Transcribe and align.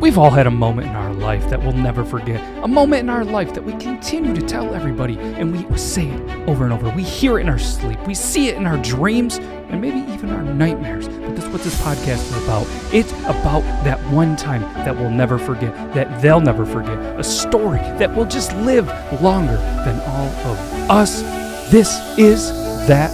We've 0.00 0.18
all 0.18 0.30
had 0.30 0.46
a 0.46 0.50
moment 0.50 0.88
in 0.88 0.94
our 0.94 1.12
life 1.14 1.48
that 1.48 1.60
we'll 1.60 1.72
never 1.72 2.04
forget. 2.04 2.40
A 2.62 2.68
moment 2.68 3.00
in 3.00 3.08
our 3.08 3.24
life 3.24 3.54
that 3.54 3.64
we 3.64 3.72
continue 3.74 4.34
to 4.34 4.42
tell 4.42 4.74
everybody 4.74 5.18
and 5.18 5.50
we 5.50 5.78
say 5.78 6.06
it 6.06 6.48
over 6.48 6.64
and 6.64 6.72
over. 6.72 6.90
We 6.90 7.02
hear 7.02 7.38
it 7.38 7.42
in 7.42 7.48
our 7.48 7.58
sleep. 7.58 7.98
We 8.06 8.14
see 8.14 8.48
it 8.48 8.56
in 8.56 8.66
our 8.66 8.76
dreams 8.78 9.38
and 9.38 9.80
maybe 9.80 10.00
even 10.12 10.30
our 10.30 10.42
nightmares. 10.42 11.08
But 11.08 11.34
that's 11.34 11.48
what 11.48 11.62
this 11.62 11.80
podcast 11.80 12.30
is 12.30 12.44
about. 12.44 12.66
It's 12.92 13.10
about 13.22 13.62
that 13.84 13.98
one 14.12 14.36
time 14.36 14.62
that 14.84 14.94
we'll 14.94 15.10
never 15.10 15.38
forget, 15.38 15.74
that 15.94 16.20
they'll 16.20 16.40
never 16.40 16.66
forget. 16.66 16.98
A 17.18 17.24
story 17.24 17.78
that 17.78 18.14
will 18.14 18.26
just 18.26 18.54
live 18.56 18.86
longer 19.22 19.56
than 19.56 19.98
all 20.00 20.28
of 20.50 20.90
us. 20.90 21.22
This 21.70 21.98
is 22.18 22.50
that 22.86 23.10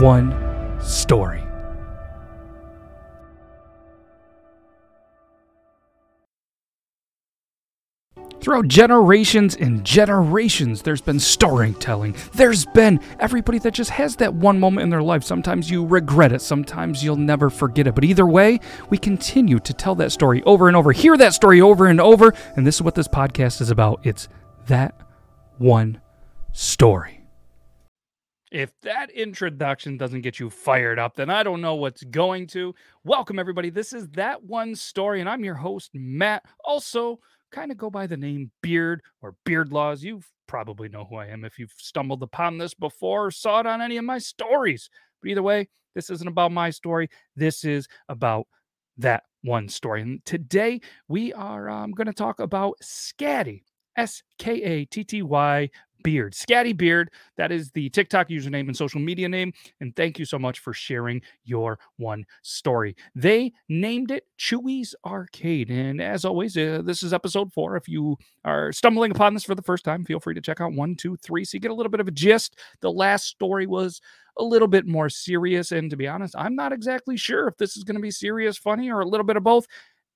one 0.00 0.34
story. 0.80 1.43
Throughout 8.44 8.68
generations 8.68 9.56
and 9.56 9.82
generations, 9.82 10.82
there's 10.82 11.00
been 11.00 11.18
storytelling. 11.18 12.14
There's 12.34 12.66
been 12.66 13.00
everybody 13.18 13.58
that 13.60 13.72
just 13.72 13.88
has 13.88 14.16
that 14.16 14.34
one 14.34 14.60
moment 14.60 14.82
in 14.82 14.90
their 14.90 15.02
life. 15.02 15.24
Sometimes 15.24 15.70
you 15.70 15.86
regret 15.86 16.30
it, 16.30 16.42
sometimes 16.42 17.02
you'll 17.02 17.16
never 17.16 17.48
forget 17.48 17.86
it. 17.86 17.94
But 17.94 18.04
either 18.04 18.26
way, 18.26 18.60
we 18.90 18.98
continue 18.98 19.60
to 19.60 19.72
tell 19.72 19.94
that 19.94 20.12
story 20.12 20.42
over 20.42 20.68
and 20.68 20.76
over, 20.76 20.92
hear 20.92 21.16
that 21.16 21.32
story 21.32 21.62
over 21.62 21.86
and 21.86 22.02
over. 22.02 22.34
And 22.54 22.66
this 22.66 22.74
is 22.74 22.82
what 22.82 22.94
this 22.94 23.08
podcast 23.08 23.62
is 23.62 23.70
about 23.70 24.04
it's 24.04 24.28
that 24.66 25.00
one 25.56 26.02
story. 26.52 27.22
If 28.52 28.78
that 28.82 29.08
introduction 29.08 29.96
doesn't 29.96 30.20
get 30.20 30.38
you 30.38 30.50
fired 30.50 30.98
up, 30.98 31.16
then 31.16 31.30
I 31.30 31.44
don't 31.44 31.62
know 31.62 31.76
what's 31.76 32.04
going 32.04 32.48
to. 32.48 32.74
Welcome, 33.04 33.38
everybody. 33.38 33.70
This 33.70 33.94
is 33.94 34.06
That 34.10 34.44
One 34.44 34.74
Story, 34.74 35.20
and 35.20 35.30
I'm 35.30 35.44
your 35.44 35.54
host, 35.54 35.92
Matt. 35.94 36.44
Also, 36.62 37.20
kind 37.54 37.70
of 37.70 37.78
go 37.78 37.88
by 37.88 38.06
the 38.06 38.16
name 38.16 38.50
Beard 38.62 39.00
or 39.22 39.36
Beard 39.44 39.72
Laws. 39.72 40.02
You 40.02 40.20
probably 40.48 40.88
know 40.88 41.06
who 41.08 41.16
I 41.16 41.26
am 41.26 41.44
if 41.44 41.58
you've 41.58 41.72
stumbled 41.76 42.22
upon 42.22 42.58
this 42.58 42.74
before 42.74 43.26
or 43.26 43.30
saw 43.30 43.60
it 43.60 43.66
on 43.66 43.80
any 43.80 43.96
of 43.96 44.04
my 44.04 44.18
stories. 44.18 44.90
But 45.22 45.30
either 45.30 45.42
way, 45.42 45.68
this 45.94 46.10
isn't 46.10 46.28
about 46.28 46.50
my 46.52 46.70
story. 46.70 47.08
This 47.36 47.64
is 47.64 47.86
about 48.08 48.46
that 48.98 49.22
one 49.42 49.68
story. 49.68 50.02
And 50.02 50.24
today 50.24 50.80
we 51.06 51.32
are 51.32 51.68
um, 51.68 51.92
going 51.92 52.08
to 52.08 52.12
talk 52.12 52.40
about 52.40 52.74
Skatty, 52.82 53.62
S 53.96 54.22
K 54.38 54.62
A 54.62 54.84
T 54.86 55.04
T 55.04 55.22
Y 55.22 55.70
Beard. 56.04 56.34
Skatty 56.34 56.76
Beard, 56.76 57.10
that 57.36 57.50
is 57.50 57.72
the 57.72 57.88
TikTok 57.88 58.28
username 58.28 58.68
and 58.68 58.76
social 58.76 59.00
media 59.00 59.28
name. 59.28 59.52
And 59.80 59.96
thank 59.96 60.20
you 60.20 60.24
so 60.24 60.38
much 60.38 60.60
for 60.60 60.72
sharing 60.72 61.20
your 61.42 61.80
one 61.96 62.24
story. 62.42 62.94
They 63.16 63.52
named 63.68 64.12
it 64.12 64.28
Chewy's 64.38 64.94
Arcade. 65.04 65.70
And 65.70 66.00
as 66.00 66.24
always, 66.24 66.56
uh, 66.56 66.82
this 66.84 67.02
is 67.02 67.12
episode 67.12 67.52
four. 67.52 67.76
If 67.76 67.88
you 67.88 68.16
are 68.44 68.70
stumbling 68.70 69.10
upon 69.10 69.34
this 69.34 69.44
for 69.44 69.56
the 69.56 69.62
first 69.62 69.84
time, 69.84 70.04
feel 70.04 70.20
free 70.20 70.34
to 70.34 70.40
check 70.40 70.60
out 70.60 70.74
one, 70.74 70.94
two, 70.94 71.16
three, 71.16 71.44
so 71.44 71.56
you 71.56 71.60
get 71.60 71.72
a 71.72 71.74
little 71.74 71.90
bit 71.90 72.00
of 72.00 72.06
a 72.06 72.12
gist. 72.12 72.58
The 72.80 72.92
last 72.92 73.26
story 73.26 73.66
was 73.66 74.00
a 74.38 74.44
little 74.44 74.68
bit 74.68 74.86
more 74.86 75.08
serious. 75.08 75.72
And 75.72 75.90
to 75.90 75.96
be 75.96 76.08
honest, 76.08 76.34
I'm 76.36 76.54
not 76.54 76.72
exactly 76.72 77.16
sure 77.16 77.48
if 77.48 77.56
this 77.56 77.76
is 77.76 77.84
going 77.84 77.96
to 77.96 78.02
be 78.02 78.10
serious, 78.10 78.58
funny, 78.58 78.90
or 78.90 79.00
a 79.00 79.06
little 79.06 79.24
bit 79.24 79.36
of 79.36 79.42
both 79.42 79.66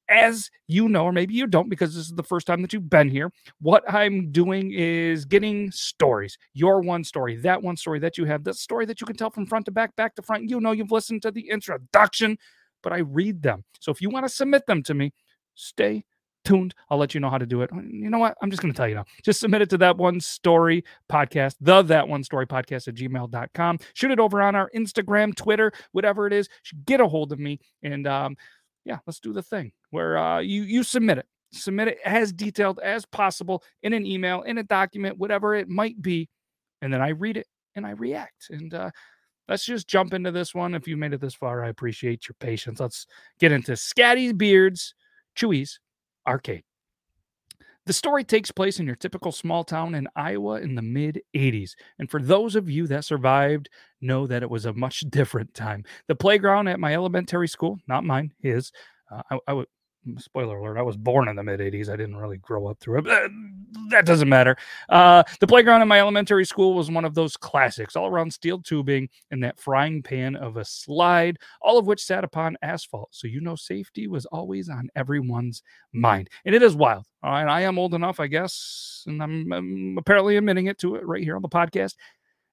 as 0.08 0.50
you 0.66 0.88
know, 0.88 1.04
or 1.04 1.12
maybe 1.12 1.34
you 1.34 1.46
don't 1.46 1.68
because 1.68 1.94
this 1.94 2.06
is 2.06 2.14
the 2.14 2.22
first 2.22 2.46
time 2.46 2.62
that 2.62 2.72
you've 2.72 2.90
been 2.90 3.08
here, 3.08 3.30
what 3.60 3.82
I'm 3.92 4.30
doing 4.30 4.72
is 4.72 5.24
getting 5.24 5.70
stories. 5.70 6.38
Your 6.54 6.80
one 6.80 7.04
story, 7.04 7.36
that 7.36 7.62
one 7.62 7.76
story 7.76 7.98
that 8.00 8.18
you 8.18 8.24
have, 8.24 8.44
the 8.44 8.54
story 8.54 8.86
that 8.86 9.00
you 9.00 9.06
can 9.06 9.16
tell 9.16 9.30
from 9.30 9.46
front 9.46 9.66
to 9.66 9.70
back, 9.70 9.94
back 9.96 10.14
to 10.16 10.22
front. 10.22 10.48
You 10.48 10.60
know, 10.60 10.72
you've 10.72 10.92
listened 10.92 11.22
to 11.22 11.30
the 11.30 11.48
introduction, 11.50 12.38
but 12.82 12.92
I 12.92 12.98
read 12.98 13.42
them. 13.42 13.64
So 13.80 13.92
if 13.92 14.00
you 14.00 14.10
want 14.10 14.26
to 14.26 14.30
submit 14.30 14.66
them 14.66 14.82
to 14.84 14.94
me, 14.94 15.12
stay 15.54 16.04
tuned. 16.44 16.74
I'll 16.88 16.98
let 16.98 17.14
you 17.14 17.20
know 17.20 17.30
how 17.30 17.38
to 17.38 17.46
do 17.46 17.62
it. 17.62 17.70
You 17.72 18.08
know 18.10 18.18
what? 18.18 18.36
I'm 18.42 18.50
just 18.50 18.62
going 18.62 18.72
to 18.72 18.76
tell 18.76 18.88
you 18.88 18.94
now. 18.94 19.04
Just 19.22 19.40
submit 19.40 19.62
it 19.62 19.70
to 19.70 19.78
that 19.78 19.98
one 19.98 20.20
story 20.20 20.84
podcast, 21.10 21.56
the 21.60 21.82
that 21.82 22.08
one 22.08 22.24
story 22.24 22.46
podcast 22.46 22.88
at 22.88 22.94
gmail.com. 22.94 23.78
Shoot 23.92 24.10
it 24.10 24.20
over 24.20 24.40
on 24.40 24.54
our 24.54 24.70
Instagram, 24.74 25.34
Twitter, 25.34 25.72
whatever 25.92 26.26
it 26.26 26.32
is. 26.32 26.48
Get 26.86 27.00
a 27.00 27.06
hold 27.08 27.32
of 27.32 27.38
me 27.38 27.60
and, 27.82 28.06
um, 28.06 28.36
yeah, 28.84 28.98
let's 29.06 29.20
do 29.20 29.32
the 29.32 29.42
thing 29.42 29.72
where 29.90 30.16
uh, 30.18 30.38
you 30.38 30.62
you 30.62 30.82
submit 30.82 31.18
it, 31.18 31.26
submit 31.52 31.88
it 31.88 31.98
as 32.04 32.32
detailed 32.32 32.80
as 32.80 33.04
possible 33.06 33.62
in 33.82 33.92
an 33.92 34.06
email, 34.06 34.42
in 34.42 34.58
a 34.58 34.62
document, 34.62 35.18
whatever 35.18 35.54
it 35.54 35.68
might 35.68 36.00
be, 36.00 36.28
and 36.82 36.92
then 36.92 37.02
I 37.02 37.10
read 37.10 37.36
it 37.36 37.46
and 37.74 37.86
I 37.86 37.90
react. 37.90 38.48
And 38.50 38.72
uh, 38.74 38.90
let's 39.48 39.64
just 39.64 39.88
jump 39.88 40.14
into 40.14 40.30
this 40.30 40.54
one. 40.54 40.74
If 40.74 40.86
you 40.86 40.96
made 40.96 41.12
it 41.12 41.20
this 41.20 41.34
far, 41.34 41.64
I 41.64 41.68
appreciate 41.68 42.28
your 42.28 42.36
patience. 42.40 42.80
Let's 42.80 43.06
get 43.38 43.52
into 43.52 43.72
Skatty's 43.72 44.32
Beards, 44.32 44.94
Chewy's 45.36 45.80
Arcade. 46.26 46.64
The 47.88 47.94
story 47.94 48.22
takes 48.22 48.50
place 48.50 48.78
in 48.78 48.84
your 48.84 48.96
typical 48.96 49.32
small 49.32 49.64
town 49.64 49.94
in 49.94 50.08
Iowa 50.14 50.60
in 50.60 50.74
the 50.74 50.82
mid 50.82 51.22
80s. 51.34 51.70
And 51.98 52.10
for 52.10 52.20
those 52.20 52.54
of 52.54 52.68
you 52.68 52.86
that 52.88 53.06
survived, 53.06 53.70
know 54.02 54.26
that 54.26 54.42
it 54.42 54.50
was 54.50 54.66
a 54.66 54.74
much 54.74 55.00
different 55.08 55.54
time. 55.54 55.84
The 56.06 56.14
playground 56.14 56.68
at 56.68 56.78
my 56.78 56.92
elementary 56.92 57.48
school, 57.48 57.78
not 57.88 58.04
mine, 58.04 58.34
his, 58.40 58.72
uh, 59.10 59.22
I, 59.30 59.38
I 59.46 59.52
would 59.54 59.68
spoiler 60.18 60.58
alert, 60.58 60.78
I 60.78 60.82
was 60.82 60.96
born 60.96 61.28
in 61.28 61.36
the 61.36 61.42
mid 61.42 61.60
80s. 61.60 61.88
I 61.88 61.96
didn't 61.96 62.16
really 62.16 62.38
grow 62.38 62.66
up 62.66 62.78
through 62.80 62.98
it. 62.98 63.04
But 63.04 63.30
that 63.90 64.06
doesn't 64.06 64.28
matter. 64.28 64.56
Uh, 64.88 65.22
the 65.40 65.46
playground 65.46 65.82
in 65.82 65.88
my 65.88 65.98
elementary 65.98 66.44
school 66.44 66.74
was 66.74 66.90
one 66.90 67.04
of 67.04 67.14
those 67.14 67.36
classics, 67.36 67.96
all 67.96 68.06
around 68.06 68.32
steel 68.32 68.60
tubing 68.60 69.08
and 69.30 69.42
that 69.42 69.58
frying 69.58 70.02
pan 70.02 70.36
of 70.36 70.56
a 70.56 70.64
slide, 70.64 71.38
all 71.60 71.78
of 71.78 71.86
which 71.86 72.04
sat 72.04 72.24
upon 72.24 72.56
asphalt. 72.62 73.08
So 73.12 73.26
you 73.28 73.40
know 73.40 73.56
safety 73.56 74.06
was 74.06 74.26
always 74.26 74.68
on 74.68 74.88
everyone's 74.96 75.62
mind. 75.92 76.30
And 76.44 76.54
it 76.54 76.62
is 76.62 76.74
wild. 76.74 77.04
All 77.22 77.32
right. 77.32 77.48
I 77.48 77.62
am 77.62 77.78
old 77.78 77.94
enough, 77.94 78.20
I 78.20 78.28
guess, 78.28 79.04
and 79.06 79.22
I'm, 79.22 79.52
I'm 79.52 79.96
apparently 79.98 80.36
admitting 80.36 80.66
it 80.66 80.78
to 80.78 80.94
it 80.94 81.06
right 81.06 81.22
here 81.22 81.36
on 81.36 81.42
the 81.42 81.48
podcast 81.48 81.94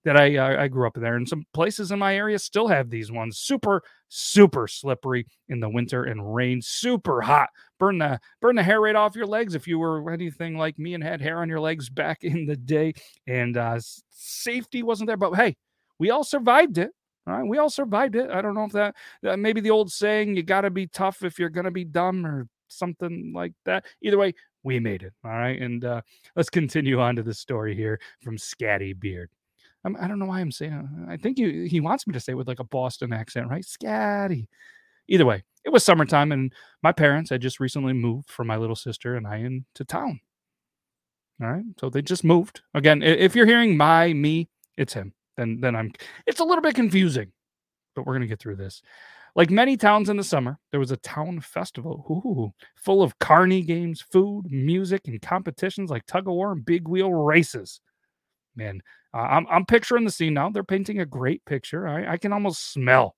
that 0.06 0.16
I 0.16 0.38
uh, 0.38 0.64
I 0.64 0.68
grew 0.68 0.88
up 0.88 0.94
there, 0.96 1.16
and 1.16 1.28
some 1.28 1.46
places 1.54 1.92
in 1.92 2.00
my 2.00 2.16
area 2.16 2.40
still 2.40 2.68
have 2.68 2.90
these 2.90 3.12
ones. 3.12 3.40
Super 3.40 3.84
super 4.08 4.68
slippery 4.68 5.26
in 5.50 5.60
the 5.60 5.70
winter 5.70 6.04
and 6.04 6.34
rain. 6.34 6.62
Super 6.62 7.22
hot, 7.22 7.50
burn 7.80 7.98
the 7.98 8.20
burn 8.40 8.56
the 8.56 8.64
hair 8.64 8.80
right 8.80 8.96
off 8.96 9.16
your 9.16 9.26
legs 9.26 9.56
if 9.56 9.68
you 9.68 9.80
were 9.80 10.12
anything 10.12 10.58
like 10.58 10.80
me 10.80 10.94
and 10.94 11.04
had 11.04 11.22
hair 11.22 11.40
on 11.40 11.50
your 11.50 11.60
legs 11.60 11.90
back 11.90 12.20
in 12.24 12.46
the 12.46 12.56
day. 12.56 12.94
And 13.28 13.58
uh, 13.58 13.80
safety 14.10 14.84
wasn't 14.84 15.08
there, 15.08 15.18
but 15.18 15.34
hey, 15.34 15.58
we 16.00 16.12
all 16.12 16.24
survived 16.24 16.78
it. 16.78 16.92
All 17.28 17.34
right, 17.34 17.48
we 17.48 17.58
all 17.58 17.72
survived 17.72 18.16
it. 18.16 18.30
I 18.30 18.42
don't 18.42 18.54
know 18.54 18.66
if 18.66 18.72
that 18.74 18.96
uh, 19.28 19.36
maybe 19.36 19.60
the 19.60 19.72
old 19.72 19.92
saying, 19.92 20.36
"You 20.38 20.44
got 20.44 20.62
to 20.62 20.70
be 20.70 20.88
tough 20.88 21.24
if 21.24 21.40
you're 21.40 21.50
gonna 21.50 21.72
be 21.72 21.84
dumb," 21.84 22.26
or 22.26 22.48
something 22.68 23.32
like 23.34 23.54
that. 23.66 23.86
Either 24.04 24.20
way, 24.20 24.36
we 24.62 24.80
made 24.80 25.02
it. 25.02 25.14
All 25.24 25.32
right, 25.32 25.60
and 25.60 25.84
uh, 25.84 26.02
let's 26.36 26.52
continue 26.52 27.02
on 27.02 27.16
to 27.16 27.24
the 27.24 27.34
story 27.34 27.76
here 27.76 28.00
from 28.22 28.38
Skatty 28.38 28.98
Beard. 29.00 29.32
I'm, 29.86 29.96
I 29.98 30.02
do 30.02 30.10
not 30.10 30.18
know 30.18 30.26
why 30.26 30.40
I'm 30.42 30.52
saying. 30.52 30.74
Uh, 30.74 31.12
I 31.12 31.18
think 31.18 31.38
he 31.38 31.68
he 31.68 31.80
wants 31.80 32.08
me 32.08 32.14
to 32.14 32.20
say 32.20 32.34
with 32.34 32.48
like 32.48 32.60
a 32.60 32.66
Boston 32.66 33.14
accent, 33.14 33.50
right? 33.50 33.64
Skatty. 33.64 34.48
Either 35.08 35.26
way, 35.26 35.44
it 35.64 35.70
was 35.70 35.84
summertime, 35.84 36.32
and 36.32 36.52
my 36.82 36.92
parents 36.92 37.30
had 37.30 37.42
just 37.42 37.60
recently 37.60 37.94
moved 37.94 38.30
from 38.30 38.48
my 38.48 38.58
little 38.58 38.76
sister 38.76 39.16
and 39.16 39.28
I 39.28 39.38
into 39.38 39.86
town. 39.86 40.20
All 41.42 41.48
right, 41.48 41.64
so 41.80 41.90
they 41.90 42.02
just 42.02 42.24
moved. 42.24 42.62
Again, 42.74 43.04
if 43.04 43.36
you're 43.36 43.46
hearing 43.46 43.78
my 43.78 44.14
me, 44.14 44.50
it's 44.78 44.94
him. 44.94 45.14
Then 45.38 45.60
then 45.62 45.76
I'm. 45.76 45.92
It's 46.26 46.40
a 46.40 46.44
little 46.44 46.64
bit 46.64 46.76
confusing, 46.76 47.32
but 47.96 48.06
we're 48.06 48.14
gonna 48.14 48.28
get 48.28 48.40
through 48.40 48.56
this. 48.56 48.82
Like 49.36 49.52
many 49.52 49.76
towns 49.76 50.10
in 50.10 50.16
the 50.16 50.24
summer, 50.24 50.58
there 50.72 50.80
was 50.80 50.92
a 50.92 50.98
town 50.98 51.42
festival 51.42 52.06
ooh, 52.10 52.54
full 52.76 53.04
of 53.04 53.20
carny 53.20 53.62
games, 53.62 54.02
food, 54.02 54.46
music, 54.50 55.08
and 55.08 55.22
competitions 55.22 55.92
like 55.92 56.06
tug 56.06 56.28
of 56.28 56.34
war 56.34 56.54
and 56.54 56.66
big 56.66 56.88
wheel 56.88 57.14
races. 57.14 57.82
Man, 58.56 58.82
uh, 59.16 59.20
I'm 59.20 59.48
I'm 59.50 59.66
picturing 59.66 60.04
the 60.04 60.12
scene 60.12 60.34
now. 60.36 60.50
They're 60.50 60.64
painting 60.64 61.00
a 61.00 61.06
great 61.06 61.46
picture. 61.46 61.88
I, 61.88 62.14
I 62.14 62.18
can 62.18 62.34
almost 62.34 62.74
smell 62.74 63.16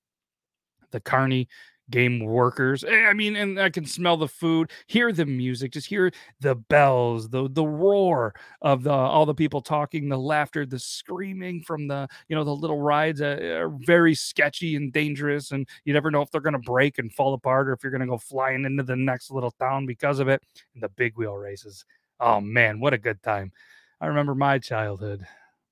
the 0.90 1.00
Carney 1.00 1.48
game 1.90 2.20
workers. 2.24 2.84
Eh, 2.84 3.06
I 3.06 3.14
mean, 3.14 3.34
and 3.36 3.58
I 3.58 3.70
can 3.70 3.86
smell 3.86 4.16
the 4.18 4.28
food, 4.28 4.70
hear 4.86 5.12
the 5.12 5.24
music, 5.26 5.72
just 5.72 5.88
hear 5.88 6.12
the 6.40 6.54
bells, 6.54 7.28
the 7.30 7.48
the 7.50 7.66
roar 7.66 8.34
of 8.62 8.82
the 8.84 8.92
all 8.92 9.26
the 9.26 9.34
people 9.34 9.62
talking, 9.62 10.08
the 10.08 10.18
laughter, 10.18 10.66
the 10.66 10.78
screaming 10.78 11.62
from 11.62 11.88
the 11.88 12.08
you 12.28 12.36
know 12.36 12.44
the 12.44 12.54
little 12.54 12.80
rides 12.80 13.20
uh, 13.22 13.38
are 13.60 13.70
very 13.86 14.14
sketchy 14.14 14.76
and 14.76 14.92
dangerous, 14.92 15.50
and 15.52 15.68
you 15.84 15.92
never 15.94 16.10
know 16.10 16.22
if 16.22 16.30
they're 16.30 16.40
going 16.40 16.52
to 16.52 16.58
break 16.60 16.98
and 16.98 17.12
fall 17.12 17.34
apart 17.34 17.68
or 17.68 17.72
if 17.72 17.82
you're 17.82 17.92
going 17.92 18.00
to 18.02 18.06
go 18.06 18.18
flying 18.18 18.64
into 18.64 18.82
the 18.82 18.96
next 18.96 19.30
little 19.30 19.52
town 19.52 19.86
because 19.86 20.18
of 20.20 20.28
it. 20.28 20.42
And 20.74 20.82
the 20.82 20.90
big 20.90 21.16
wheel 21.16 21.36
races. 21.36 21.84
Oh 22.20 22.40
man, 22.40 22.80
what 22.80 22.94
a 22.94 22.98
good 22.98 23.22
time! 23.22 23.52
I 24.00 24.06
remember 24.06 24.34
my 24.34 24.58
childhood. 24.58 25.26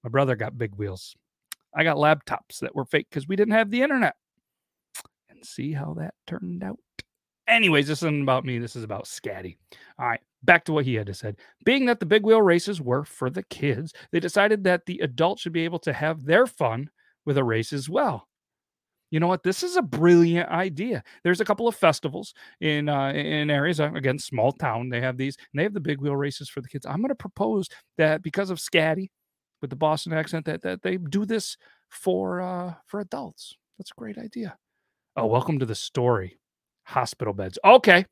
My 0.06 0.10
brother 0.10 0.36
got 0.36 0.56
big 0.56 0.72
wheels. 0.76 1.16
I 1.74 1.82
got 1.82 1.96
laptops 1.96 2.60
that 2.60 2.76
were 2.76 2.84
fake 2.84 3.08
because 3.10 3.26
we 3.26 3.34
didn't 3.34 3.54
have 3.54 3.72
the 3.72 3.82
internet. 3.82 4.14
And 5.28 5.44
see 5.44 5.72
how 5.72 5.94
that 5.94 6.14
turned 6.28 6.62
out. 6.62 6.78
Anyways, 7.48 7.88
this 7.88 8.04
isn't 8.04 8.22
about 8.22 8.44
me. 8.44 8.60
This 8.60 8.76
is 8.76 8.84
about 8.84 9.06
Skatty. 9.06 9.56
All 9.98 10.06
right, 10.06 10.20
back 10.44 10.64
to 10.66 10.72
what 10.72 10.84
he 10.84 10.94
had 10.94 11.08
to 11.08 11.14
say. 11.14 11.34
Being 11.64 11.86
that 11.86 11.98
the 11.98 12.06
big 12.06 12.22
wheel 12.22 12.40
races 12.40 12.80
were 12.80 13.02
for 13.02 13.30
the 13.30 13.42
kids, 13.42 13.92
they 14.12 14.20
decided 14.20 14.62
that 14.62 14.86
the 14.86 15.00
adults 15.00 15.42
should 15.42 15.52
be 15.52 15.64
able 15.64 15.80
to 15.80 15.92
have 15.92 16.24
their 16.24 16.46
fun 16.46 16.88
with 17.24 17.36
a 17.36 17.42
race 17.42 17.72
as 17.72 17.88
well. 17.88 18.28
you 19.10 19.18
know 19.18 19.26
what? 19.26 19.42
This 19.42 19.64
is 19.64 19.76
a 19.76 19.82
brilliant 19.82 20.50
idea. 20.50 21.02
There's 21.24 21.40
a 21.40 21.44
couple 21.44 21.66
of 21.66 21.74
festivals 21.74 22.32
in 22.60 22.88
uh, 22.88 23.08
in 23.08 23.50
areas 23.50 23.80
uh, 23.80 23.92
again, 23.92 24.20
small 24.20 24.52
town. 24.52 24.88
They 24.88 25.00
have 25.00 25.16
these, 25.16 25.36
and 25.36 25.58
they 25.58 25.64
have 25.64 25.74
the 25.74 25.80
big 25.80 26.00
wheel 26.00 26.14
races 26.14 26.48
for 26.48 26.60
the 26.60 26.68
kids. 26.68 26.86
I'm 26.86 26.98
going 26.98 27.08
to 27.08 27.16
propose 27.16 27.68
that 27.98 28.22
because 28.22 28.50
of 28.50 28.58
Skatty 28.58 29.08
with 29.60 29.70
the 29.70 29.76
Boston 29.76 30.12
accent, 30.12 30.46
that 30.46 30.62
that 30.62 30.82
they 30.82 30.96
do 30.96 31.24
this 31.24 31.56
for 31.88 32.40
uh, 32.40 32.74
for 32.86 33.00
adults. 33.00 33.56
That's 33.78 33.90
a 33.90 34.00
great 34.00 34.18
idea. 34.18 34.56
Oh, 35.16 35.26
welcome 35.26 35.58
to 35.58 35.66
the 35.66 35.74
story. 35.74 36.38
Hospital 36.84 37.32
beds. 37.32 37.58
Okay, 37.64 38.04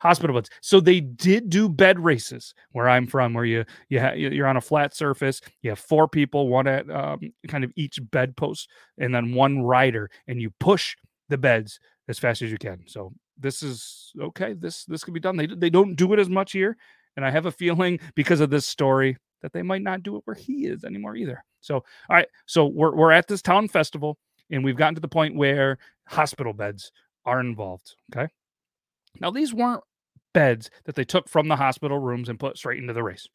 hospital 0.00 0.34
beds. 0.34 0.50
So 0.60 0.80
they 0.80 1.00
did 1.00 1.48
do 1.48 1.68
bed 1.68 1.98
races 1.98 2.54
where 2.72 2.88
I'm 2.88 3.06
from, 3.06 3.34
where 3.34 3.44
you 3.44 3.64
you 3.88 4.00
ha- 4.00 4.12
you're 4.12 4.46
on 4.46 4.56
a 4.56 4.60
flat 4.60 4.94
surface. 4.94 5.40
You 5.62 5.70
have 5.70 5.78
four 5.78 6.08
people, 6.08 6.48
one 6.48 6.66
at 6.66 6.88
um, 6.90 7.20
kind 7.48 7.64
of 7.64 7.72
each 7.76 7.98
bedpost, 8.10 8.68
and 8.98 9.14
then 9.14 9.34
one 9.34 9.62
rider, 9.62 10.10
and 10.26 10.40
you 10.40 10.50
push 10.60 10.96
the 11.28 11.38
beds 11.38 11.78
as 12.08 12.18
fast 12.18 12.42
as 12.42 12.50
you 12.50 12.58
can. 12.58 12.82
So 12.86 13.12
this 13.38 13.62
is 13.62 14.12
okay. 14.20 14.54
This 14.54 14.84
this 14.84 15.04
can 15.04 15.14
be 15.14 15.20
done. 15.20 15.36
They 15.36 15.46
they 15.46 15.70
don't 15.70 15.94
do 15.94 16.12
it 16.12 16.18
as 16.18 16.28
much 16.28 16.52
here, 16.52 16.76
and 17.16 17.24
I 17.24 17.30
have 17.30 17.46
a 17.46 17.52
feeling 17.52 18.00
because 18.14 18.40
of 18.40 18.50
this 18.50 18.66
story 18.66 19.16
that 19.42 19.52
they 19.52 19.62
might 19.62 19.82
not 19.82 20.02
do 20.02 20.16
it 20.16 20.22
where 20.24 20.36
he 20.36 20.66
is 20.66 20.84
anymore 20.84 21.16
either. 21.16 21.44
So 21.60 21.76
all 21.76 21.84
right, 22.16 22.28
so 22.46 22.66
we're 22.66 22.94
we're 22.94 23.12
at 23.12 23.28
this 23.28 23.42
town 23.42 23.68
festival, 23.68 24.18
and 24.50 24.64
we've 24.64 24.76
gotten 24.76 24.94
to 24.94 25.00
the 25.00 25.08
point 25.08 25.36
where 25.36 25.78
hospital 26.06 26.52
beds 26.52 26.92
are 27.24 27.40
involved. 27.40 27.94
Okay. 28.14 28.32
Now, 29.20 29.30
these 29.30 29.52
weren't 29.52 29.82
beds 30.32 30.70
that 30.84 30.94
they 30.94 31.04
took 31.04 31.28
from 31.28 31.48
the 31.48 31.56
hospital 31.56 31.98
rooms 31.98 32.28
and 32.28 32.38
put 32.38 32.56
straight 32.56 32.78
into 32.78 32.92
the 32.92 33.02
race. 33.02 33.26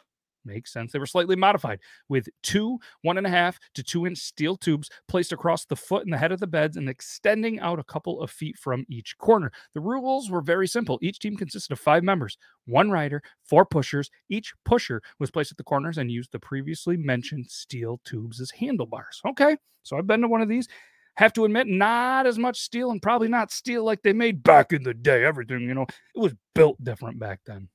Makes 0.45 0.74
sense. 0.74 0.92
They 0.92 1.00
were 1.00 1.06
slightly 1.06 1.36
modified 1.36 1.80
with 2.10 2.28
two 2.42 2.80
one 3.01 3.18
and 3.18 3.25
a 3.25 3.30
half 3.30 3.60
to 3.75 3.84
two 3.84 4.06
inch 4.06 4.18
steel 4.18 4.57
tubes 4.57 4.90
placed 5.07 5.31
across 5.31 5.66
the 5.66 5.75
foot 5.75 6.04
and 6.04 6.12
the 6.12 6.18
head 6.18 6.31
of 6.31 6.40
the 6.40 6.48
beds 6.48 6.75
and 6.75 6.90
extending 6.90 7.60
out 7.60 7.80
a 7.80 7.84
couple 7.84 8.22
of 8.22 8.30
feet 8.30 8.57
from 8.57 8.86
each 8.90 9.18
corner. 9.18 9.51
The 9.74 9.80
rules 9.80 10.30
were 10.30 10.42
very 10.42 10.68
simple. 10.68 11.00
Each 11.01 11.19
team 11.19 11.38
consisted 11.38 11.72
of 11.72 11.80
five 11.80 12.04
members, 12.04 12.38
one 12.66 12.92
rider, 12.92 13.24
four 13.44 13.66
pushers. 13.66 14.10
Each 14.30 14.54
pusher 14.66 15.01
was 15.19 15.31
placed 15.31 15.51
at 15.51 15.57
the 15.57 15.63
corners 15.63 15.98
and 15.98 16.12
used 16.12 16.31
the 16.31 16.40
previously 16.40 16.98
mentioned 16.98 17.50
steel 17.50 18.01
tubes 18.04 18.42
as 18.42 18.51
handlebars. 18.51 19.22
Okay, 19.25 19.56
so 19.84 19.98
I've 19.98 20.07
been 20.07 20.22
to 20.22 20.28
one 20.28 20.42
of 20.42 20.50
these 20.50 20.68
have 21.16 21.34
to 21.34 21.46
admit, 21.46 21.68
not 21.68 22.25
as 22.25 22.39
much 22.39 22.60
steel 22.60 22.92
and 22.92 23.01
probably 23.01 23.28
not 23.28 23.51
steel 23.51 23.84
like 23.84 24.01
they 24.01 24.13
made 24.13 24.44
back 24.44 24.74
in 24.74 24.84
the 24.84 24.94
day. 24.94 25.24
Everything, 25.24 25.62
you 25.62 25.74
know, 25.74 25.86
it 26.16 26.19
was 26.19 26.34
built 26.56 26.84
different 26.84 27.19
back 27.19 27.39
then. 27.46 27.69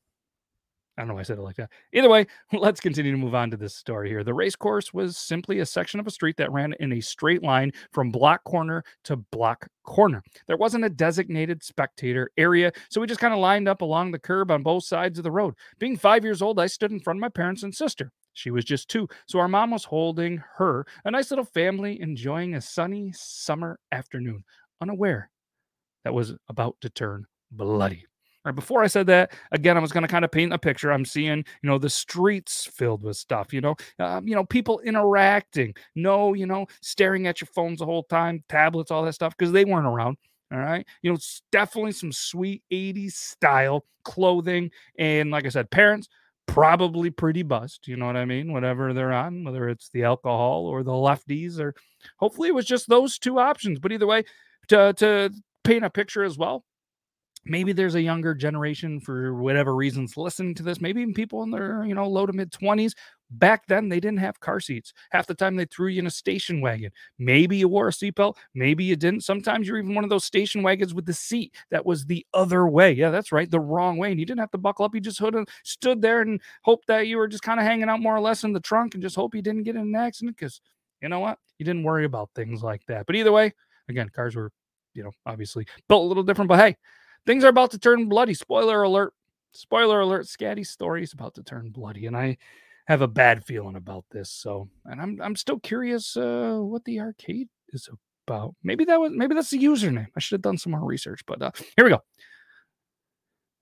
I 0.98 1.02
don't 1.02 1.08
know 1.08 1.14
why 1.14 1.20
I 1.20 1.24
said 1.24 1.38
it 1.38 1.42
like 1.42 1.54
that. 1.56 1.70
Either 1.92 2.10
way, 2.10 2.26
let's 2.52 2.80
continue 2.80 3.12
to 3.12 3.18
move 3.18 3.34
on 3.34 3.52
to 3.52 3.56
this 3.56 3.76
story 3.76 4.08
here. 4.08 4.24
The 4.24 4.34
race 4.34 4.56
course 4.56 4.92
was 4.92 5.16
simply 5.16 5.60
a 5.60 5.66
section 5.66 6.00
of 6.00 6.08
a 6.08 6.10
street 6.10 6.36
that 6.38 6.50
ran 6.50 6.74
in 6.80 6.92
a 6.92 7.00
straight 7.00 7.44
line 7.44 7.70
from 7.92 8.10
block 8.10 8.42
corner 8.42 8.82
to 9.04 9.16
block 9.16 9.68
corner. 9.84 10.24
There 10.48 10.56
wasn't 10.56 10.84
a 10.84 10.90
designated 10.90 11.62
spectator 11.62 12.30
area, 12.36 12.72
so 12.90 13.00
we 13.00 13.06
just 13.06 13.20
kind 13.20 13.32
of 13.32 13.38
lined 13.38 13.68
up 13.68 13.80
along 13.80 14.10
the 14.10 14.18
curb 14.18 14.50
on 14.50 14.64
both 14.64 14.84
sides 14.84 15.18
of 15.18 15.22
the 15.22 15.30
road. 15.30 15.54
Being 15.78 15.96
five 15.96 16.24
years 16.24 16.42
old, 16.42 16.58
I 16.58 16.66
stood 16.66 16.90
in 16.90 17.00
front 17.00 17.18
of 17.18 17.22
my 17.22 17.28
parents 17.28 17.62
and 17.62 17.72
sister. 17.72 18.10
She 18.32 18.50
was 18.50 18.64
just 18.64 18.88
two, 18.88 19.08
so 19.26 19.38
our 19.38 19.48
mom 19.48 19.70
was 19.70 19.84
holding 19.84 20.42
her, 20.56 20.84
a 21.04 21.12
nice 21.12 21.30
little 21.30 21.44
family 21.44 22.00
enjoying 22.00 22.54
a 22.54 22.60
sunny 22.60 23.12
summer 23.14 23.78
afternoon, 23.92 24.44
unaware 24.80 25.30
that 26.04 26.14
was 26.14 26.34
about 26.48 26.76
to 26.80 26.90
turn 26.90 27.26
bloody. 27.52 28.07
Right 28.48 28.54
before 28.54 28.82
I 28.82 28.86
said 28.86 29.06
that, 29.08 29.32
again, 29.52 29.76
I 29.76 29.80
was 29.80 29.92
going 29.92 30.04
to 30.04 30.08
kind 30.08 30.24
of 30.24 30.30
paint 30.30 30.54
a 30.54 30.58
picture. 30.58 30.90
I'm 30.90 31.04
seeing, 31.04 31.36
you 31.62 31.68
know, 31.68 31.76
the 31.76 31.90
streets 31.90 32.64
filled 32.64 33.02
with 33.02 33.18
stuff. 33.18 33.52
You 33.52 33.60
know, 33.60 33.76
um, 33.98 34.26
you 34.26 34.34
know, 34.34 34.44
people 34.44 34.80
interacting. 34.80 35.74
No, 35.94 36.32
you 36.32 36.46
know, 36.46 36.66
staring 36.80 37.26
at 37.26 37.42
your 37.42 37.48
phones 37.54 37.80
the 37.80 37.84
whole 37.84 38.04
time, 38.04 38.42
tablets, 38.48 38.90
all 38.90 39.04
that 39.04 39.12
stuff, 39.12 39.36
because 39.36 39.52
they 39.52 39.66
weren't 39.66 39.86
around. 39.86 40.16
All 40.50 40.58
right, 40.58 40.86
you 41.02 41.10
know, 41.10 41.14
it's 41.14 41.42
definitely 41.52 41.92
some 41.92 42.10
sweet 42.10 42.62
'80s 42.70 43.16
style 43.16 43.84
clothing, 44.04 44.70
and 44.98 45.30
like 45.30 45.44
I 45.44 45.50
said, 45.50 45.70
parents 45.70 46.08
probably 46.46 47.10
pretty 47.10 47.42
buzzed. 47.42 47.86
You 47.86 47.96
know 47.98 48.06
what 48.06 48.16
I 48.16 48.24
mean? 48.24 48.50
Whatever 48.54 48.94
they're 48.94 49.12
on, 49.12 49.44
whether 49.44 49.68
it's 49.68 49.90
the 49.90 50.04
alcohol 50.04 50.64
or 50.66 50.82
the 50.82 50.92
lefties, 50.92 51.60
or 51.60 51.74
hopefully 52.16 52.48
it 52.48 52.54
was 52.54 52.64
just 52.64 52.88
those 52.88 53.18
two 53.18 53.38
options. 53.38 53.78
But 53.78 53.92
either 53.92 54.06
way, 54.06 54.24
to 54.68 54.94
to 54.94 55.30
paint 55.64 55.84
a 55.84 55.90
picture 55.90 56.24
as 56.24 56.38
well. 56.38 56.64
Maybe 57.48 57.72
there's 57.72 57.94
a 57.94 58.02
younger 58.02 58.34
generation 58.34 59.00
for 59.00 59.34
whatever 59.34 59.74
reasons 59.74 60.16
listening 60.16 60.54
to 60.56 60.62
this. 60.62 60.80
Maybe 60.80 61.00
even 61.00 61.14
people 61.14 61.42
in 61.42 61.50
their 61.50 61.84
you 61.84 61.94
know 61.94 62.08
low 62.08 62.26
to 62.26 62.32
mid 62.32 62.52
twenties 62.52 62.94
Back 63.30 63.66
then, 63.66 63.90
they 63.90 64.00
didn't 64.00 64.20
have 64.20 64.40
car 64.40 64.58
seats. 64.58 64.94
Half 65.10 65.26
the 65.26 65.34
time, 65.34 65.56
they 65.56 65.66
threw 65.66 65.88
you 65.88 65.98
in 65.98 66.06
a 66.06 66.10
station 66.10 66.62
wagon. 66.62 66.92
Maybe 67.18 67.58
you 67.58 67.68
wore 67.68 67.88
a 67.88 67.90
seatbelt, 67.90 68.36
maybe 68.54 68.84
you 68.84 68.96
didn't. 68.96 69.22
Sometimes 69.22 69.68
you're 69.68 69.76
even 69.76 69.94
one 69.94 70.02
of 70.04 70.08
those 70.08 70.24
station 70.24 70.62
wagons 70.62 70.94
with 70.94 71.04
the 71.04 71.12
seat 71.12 71.54
that 71.70 71.84
was 71.84 72.06
the 72.06 72.24
other 72.32 72.66
way. 72.66 72.92
Yeah, 72.92 73.10
that's 73.10 73.30
right, 73.30 73.50
the 73.50 73.60
wrong 73.60 73.98
way. 73.98 74.10
And 74.10 74.18
you 74.18 74.24
didn't 74.24 74.40
have 74.40 74.50
to 74.52 74.58
buckle 74.58 74.86
up. 74.86 74.94
You 74.94 75.02
just 75.02 75.20
stood 75.62 76.00
there 76.00 76.22
and 76.22 76.40
hoped 76.62 76.86
that 76.86 77.06
you 77.06 77.18
were 77.18 77.28
just 77.28 77.42
kind 77.42 77.60
of 77.60 77.66
hanging 77.66 77.90
out 77.90 78.00
more 78.00 78.16
or 78.16 78.20
less 78.20 78.44
in 78.44 78.54
the 78.54 78.60
trunk 78.60 78.94
and 78.94 79.02
just 79.02 79.16
hope 79.16 79.34
you 79.34 79.42
didn't 79.42 79.64
get 79.64 79.76
in 79.76 79.82
an 79.82 79.94
accident 79.94 80.34
because 80.38 80.62
you 81.02 81.08
know 81.10 81.20
what? 81.20 81.38
You 81.58 81.66
didn't 81.66 81.82
worry 81.84 82.06
about 82.06 82.30
things 82.34 82.62
like 82.62 82.80
that. 82.88 83.04
But 83.06 83.16
either 83.16 83.32
way, 83.32 83.52
again, 83.90 84.08
cars 84.08 84.36
were, 84.36 84.50
you 84.94 85.02
know, 85.02 85.12
obviously 85.26 85.66
built 85.86 86.02
a 86.04 86.06
little 86.08 86.22
different. 86.22 86.48
But 86.48 86.60
hey, 86.60 86.76
things 87.28 87.44
are 87.44 87.48
about 87.48 87.70
to 87.72 87.78
turn 87.78 88.08
bloody. 88.08 88.32
Spoiler 88.32 88.82
alert. 88.82 89.12
Spoiler 89.52 90.00
alert. 90.00 90.24
Skatty's 90.24 90.70
story 90.70 91.02
is 91.02 91.12
about 91.12 91.34
to 91.34 91.42
turn 91.42 91.68
bloody. 91.68 92.06
And 92.06 92.16
I 92.16 92.38
have 92.86 93.02
a 93.02 93.06
bad 93.06 93.44
feeling 93.44 93.76
about 93.76 94.06
this. 94.10 94.30
So, 94.30 94.70
and 94.86 94.98
I'm 94.98 95.20
I'm 95.22 95.36
still 95.36 95.60
curious 95.60 96.16
uh, 96.16 96.56
what 96.58 96.84
the 96.86 97.00
arcade 97.00 97.48
is 97.68 97.86
about. 98.26 98.54
Maybe 98.62 98.86
that 98.86 98.98
was 98.98 99.12
maybe 99.14 99.34
that's 99.34 99.50
the 99.50 99.58
username. 99.58 100.06
I 100.16 100.20
should 100.20 100.36
have 100.36 100.42
done 100.42 100.56
some 100.56 100.72
more 100.72 100.84
research, 100.84 101.20
but 101.26 101.42
uh, 101.42 101.50
here 101.76 101.84
we 101.84 101.90
go. 101.90 102.00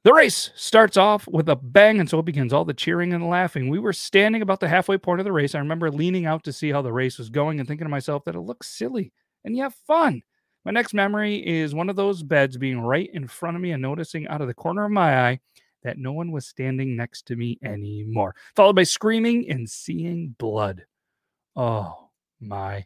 The 0.04 0.14
race 0.14 0.52
starts 0.54 0.96
off 0.96 1.26
with 1.26 1.48
a 1.48 1.56
bang, 1.56 1.98
and 1.98 2.08
so 2.08 2.20
it 2.20 2.24
begins. 2.24 2.52
All 2.52 2.64
the 2.64 2.72
cheering 2.72 3.12
and 3.12 3.28
laughing. 3.28 3.68
We 3.68 3.80
were 3.80 3.92
standing 3.92 4.42
about 4.42 4.60
the 4.60 4.68
halfway 4.68 4.96
point 4.96 5.18
of 5.18 5.24
the 5.24 5.32
race. 5.32 5.56
I 5.56 5.58
remember 5.58 5.90
leaning 5.90 6.26
out 6.26 6.44
to 6.44 6.52
see 6.52 6.70
how 6.70 6.82
the 6.82 6.92
race 6.92 7.18
was 7.18 7.30
going 7.30 7.58
and 7.58 7.66
thinking 7.66 7.86
to 7.86 7.90
myself 7.90 8.24
that 8.26 8.36
it 8.36 8.40
looks 8.40 8.68
silly 8.68 9.12
and 9.44 9.56
yet 9.56 9.72
fun. 9.88 10.22
My 10.66 10.72
next 10.72 10.94
memory 10.94 11.46
is 11.46 11.76
one 11.76 11.88
of 11.88 11.94
those 11.94 12.24
beds 12.24 12.56
being 12.56 12.80
right 12.80 13.08
in 13.14 13.28
front 13.28 13.54
of 13.54 13.62
me 13.62 13.70
and 13.70 13.80
noticing 13.80 14.26
out 14.26 14.40
of 14.40 14.48
the 14.48 14.54
corner 14.54 14.84
of 14.84 14.90
my 14.90 15.28
eye 15.28 15.38
that 15.84 15.96
no 15.96 16.10
one 16.10 16.32
was 16.32 16.44
standing 16.44 16.96
next 16.96 17.24
to 17.26 17.36
me 17.36 17.56
anymore, 17.62 18.34
followed 18.56 18.74
by 18.74 18.82
screaming 18.82 19.48
and 19.48 19.70
seeing 19.70 20.34
blood. 20.38 20.84
Oh 21.54 22.08
my 22.40 22.84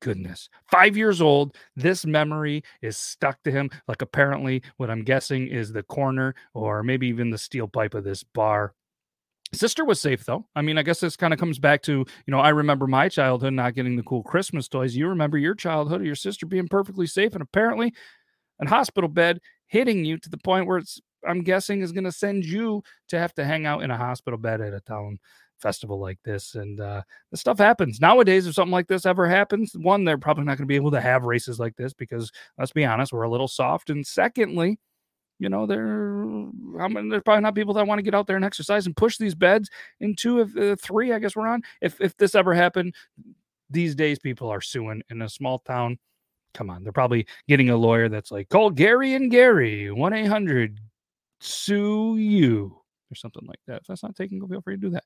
goodness. 0.00 0.48
Five 0.70 0.96
years 0.96 1.20
old, 1.20 1.58
this 1.76 2.06
memory 2.06 2.62
is 2.80 2.96
stuck 2.96 3.42
to 3.42 3.50
him. 3.50 3.68
Like, 3.86 4.00
apparently, 4.00 4.62
what 4.78 4.88
I'm 4.88 5.04
guessing 5.04 5.46
is 5.46 5.74
the 5.74 5.82
corner 5.82 6.34
or 6.54 6.82
maybe 6.82 7.06
even 7.08 7.28
the 7.28 7.36
steel 7.36 7.68
pipe 7.68 7.92
of 7.92 8.02
this 8.02 8.22
bar. 8.22 8.72
Sister 9.52 9.84
was 9.84 10.00
safe 10.00 10.24
though. 10.24 10.46
I 10.54 10.62
mean, 10.62 10.78
I 10.78 10.82
guess 10.82 11.00
this 11.00 11.16
kind 11.16 11.32
of 11.32 11.40
comes 11.40 11.58
back 11.58 11.82
to, 11.82 11.92
you 11.92 12.06
know, 12.28 12.38
I 12.38 12.50
remember 12.50 12.86
my 12.86 13.08
childhood 13.08 13.52
not 13.52 13.74
getting 13.74 13.96
the 13.96 14.02
cool 14.04 14.22
Christmas 14.22 14.68
toys. 14.68 14.94
You 14.94 15.08
remember 15.08 15.38
your 15.38 15.54
childhood, 15.56 16.04
your 16.04 16.14
sister 16.14 16.46
being 16.46 16.68
perfectly 16.68 17.06
safe, 17.06 17.32
and 17.32 17.42
apparently, 17.42 17.92
a 18.60 18.68
hospital 18.68 19.08
bed 19.08 19.40
hitting 19.66 20.04
you 20.04 20.18
to 20.18 20.28
the 20.28 20.38
point 20.38 20.66
where 20.66 20.78
it's 20.78 21.00
I'm 21.26 21.42
guessing 21.42 21.80
is 21.80 21.92
going 21.92 22.04
to 22.04 22.12
send 22.12 22.44
you 22.44 22.82
to 23.08 23.18
have 23.18 23.34
to 23.34 23.44
hang 23.44 23.66
out 23.66 23.82
in 23.82 23.90
a 23.90 23.96
hospital 23.96 24.38
bed 24.38 24.60
at 24.60 24.72
a 24.72 24.80
town 24.80 25.18
festival 25.58 26.00
like 26.00 26.18
this. 26.24 26.54
And 26.54 26.80
uh, 26.80 27.02
this 27.30 27.40
stuff 27.40 27.58
happens 27.58 28.00
nowadays. 28.00 28.46
If 28.46 28.54
something 28.54 28.72
like 28.72 28.88
this 28.88 29.06
ever 29.06 29.28
happens, 29.28 29.72
one, 29.74 30.04
they're 30.04 30.18
probably 30.18 30.44
not 30.44 30.56
going 30.56 30.66
to 30.66 30.66
be 30.66 30.76
able 30.76 30.92
to 30.92 31.00
have 31.00 31.24
races 31.24 31.58
like 31.58 31.76
this 31.76 31.92
because 31.92 32.30
let's 32.58 32.72
be 32.72 32.84
honest, 32.84 33.12
we're 33.12 33.22
a 33.22 33.30
little 33.30 33.48
soft. 33.48 33.90
And 33.90 34.06
secondly, 34.06 34.78
you 35.40 35.48
know, 35.48 35.64
there, 35.64 35.88
I 36.78 36.86
mean, 36.88 37.08
there's 37.08 37.22
probably 37.22 37.40
not 37.40 37.54
people 37.54 37.72
that 37.74 37.86
want 37.86 37.98
to 37.98 38.02
get 38.02 38.14
out 38.14 38.26
there 38.26 38.36
and 38.36 38.44
exercise 38.44 38.84
and 38.84 38.94
push 38.94 39.16
these 39.16 39.34
beds 39.34 39.70
in 39.98 40.10
into 40.10 40.42
uh, 40.42 40.76
three. 40.76 41.12
I 41.12 41.18
guess 41.18 41.34
we're 41.34 41.48
on. 41.48 41.62
If 41.80 41.98
if 42.00 42.14
this 42.18 42.34
ever 42.34 42.54
happened, 42.54 42.94
these 43.70 43.94
days 43.94 44.18
people 44.18 44.50
are 44.50 44.60
suing 44.60 45.02
in 45.08 45.22
a 45.22 45.28
small 45.30 45.58
town. 45.58 45.98
Come 46.52 46.68
on, 46.68 46.82
they're 46.82 46.92
probably 46.92 47.26
getting 47.48 47.70
a 47.70 47.76
lawyer 47.76 48.08
that's 48.08 48.30
like, 48.30 48.50
call 48.50 48.70
Gary 48.70 49.14
and 49.14 49.30
Gary, 49.30 49.90
1 49.90 50.12
800 50.12 50.78
sue 51.40 52.16
you 52.18 52.76
or 53.10 53.14
something 53.14 53.46
like 53.46 53.60
that. 53.66 53.80
If 53.80 53.86
that's 53.86 54.02
not 54.02 54.16
taking, 54.16 54.40
go 54.40 54.46
feel 54.46 54.60
free 54.60 54.74
to 54.74 54.80
do 54.80 54.90
that. 54.90 55.04